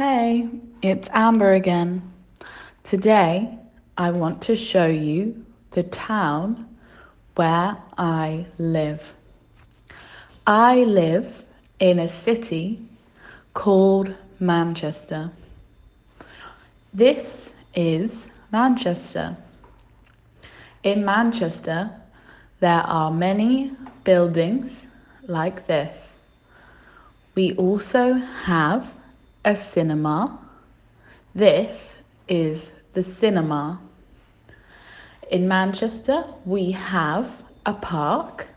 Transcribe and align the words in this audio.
Hey, 0.00 0.48
it's 0.80 1.10
Amber 1.12 1.52
again. 1.52 2.00
Today 2.84 3.58
I 3.98 4.10
want 4.10 4.40
to 4.44 4.56
show 4.56 4.86
you 4.86 5.44
the 5.72 5.82
town 5.82 6.74
where 7.34 7.76
I 7.98 8.46
live. 8.56 9.12
I 10.46 10.84
live 10.84 11.42
in 11.80 11.98
a 11.98 12.08
city 12.08 12.80
called 13.52 14.14
Manchester. 14.38 15.30
This 16.94 17.52
is 17.74 18.26
Manchester. 18.52 19.36
In 20.82 21.04
Manchester, 21.04 21.90
there 22.60 22.84
are 22.86 23.10
many 23.10 23.72
buildings 24.04 24.86
like 25.26 25.66
this. 25.66 26.14
We 27.34 27.52
also 27.56 28.14
have 28.14 28.90
a 29.44 29.56
cinema. 29.56 30.38
This 31.34 31.94
is 32.28 32.72
the 32.92 33.02
cinema. 33.02 33.80
In 35.30 35.48
Manchester, 35.48 36.24
we 36.44 36.72
have 36.72 37.30
a 37.64 37.72
park. 37.72 38.48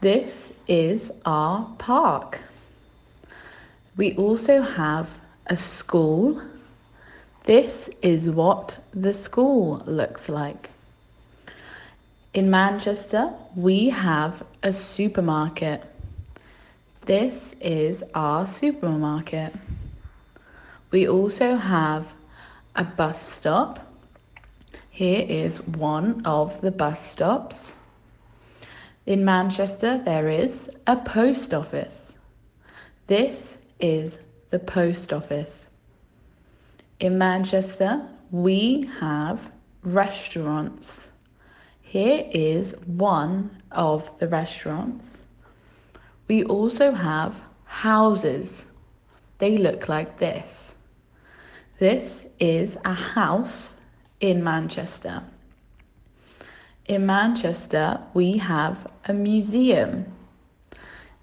This 0.00 0.52
is 0.66 1.12
our 1.24 1.66
park. 1.78 2.40
We 3.96 4.16
also 4.16 4.62
have 4.62 5.08
a 5.46 5.56
school. 5.56 6.42
This 7.44 7.90
is 8.00 8.28
what 8.28 8.78
the 8.94 9.12
school 9.12 9.82
looks 9.86 10.28
like. 10.28 10.70
In 12.34 12.50
Manchester, 12.50 13.30
we 13.54 13.90
have 13.90 14.42
a 14.62 14.72
supermarket. 14.72 15.84
This 17.04 17.56
is 17.60 18.04
our 18.14 18.46
supermarket. 18.46 19.52
We 20.92 21.08
also 21.08 21.56
have 21.56 22.06
a 22.76 22.84
bus 22.84 23.20
stop. 23.20 23.92
Here 24.88 25.26
is 25.28 25.60
one 25.66 26.24
of 26.24 26.60
the 26.60 26.70
bus 26.70 27.04
stops. 27.04 27.72
In 29.04 29.24
Manchester, 29.24 30.00
there 30.04 30.28
is 30.28 30.70
a 30.86 30.96
post 30.96 31.52
office. 31.52 32.14
This 33.08 33.58
is 33.80 34.20
the 34.50 34.60
post 34.60 35.12
office. 35.12 35.66
In 37.00 37.18
Manchester, 37.18 38.00
we 38.30 38.88
have 39.00 39.40
restaurants. 39.82 41.08
Here 41.80 42.28
is 42.30 42.76
one 42.86 43.60
of 43.72 44.08
the 44.20 44.28
restaurants. 44.28 45.24
We 46.28 46.44
also 46.44 46.92
have 46.92 47.34
houses. 47.64 48.64
They 49.38 49.58
look 49.58 49.88
like 49.88 50.18
this. 50.18 50.74
This 51.78 52.26
is 52.38 52.76
a 52.84 52.94
house 52.94 53.70
in 54.20 54.42
Manchester. 54.44 55.22
In 56.86 57.06
Manchester, 57.06 58.00
we 58.14 58.36
have 58.38 58.86
a 59.06 59.12
museum. 59.12 60.06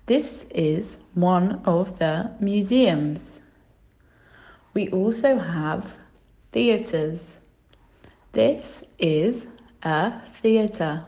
This 0.06 0.46
is 0.50 0.98
one 1.14 1.62
of 1.66 2.00
the 2.00 2.32
museums. 2.40 3.40
We 4.74 4.90
also 4.90 5.38
have 5.38 5.94
theatres. 6.52 7.38
This 8.32 8.84
is 8.98 9.48
a 9.84 10.20
theatre. 10.42 11.06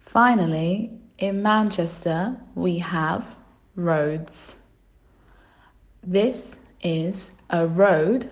Finally, 0.00 0.98
in 1.18 1.42
Manchester, 1.42 2.36
we 2.54 2.78
have 2.78 3.24
roads. 3.74 4.56
This 6.02 6.58
is 6.82 7.32
a 7.50 7.66
road 7.66 8.30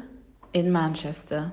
in 0.55 0.73
Manchester. 0.73 1.53